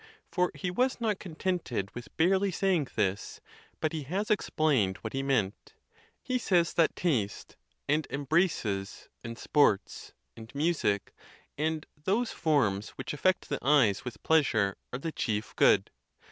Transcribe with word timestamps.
For 0.31 0.49
he 0.55 0.71
was 0.71 0.99
not 0.99 1.19
contented 1.19 1.93
with 1.93 2.17
barely 2.17 2.49
saying 2.51 2.87
this, 2.95 3.39
but 3.79 3.93
he 3.93 4.01
has 4.05 4.31
explained 4.31 4.97
what 5.01 5.13
he 5.13 5.21
meant: 5.21 5.75
he 6.23 6.39
says 6.39 6.73
that 6.73 6.95
taste, 6.95 7.55
and 7.87 8.07
embraces, 8.09 9.09
and 9.23 9.37
sports, 9.37 10.13
and 10.35 10.51
music, 10.55 11.13
and 11.55 11.85
those 12.05 12.31
forms 12.31 12.89
which 12.97 13.13
affect 13.13 13.47
the 13.47 13.59
eyes 13.61 14.03
with 14.03 14.23
pleasure, 14.23 14.75
are 14.91 14.97
the 14.97 15.11
chief 15.11 15.55
good. 15.55 15.91